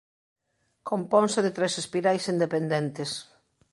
[0.91, 3.11] Componse de tres espirais independentes.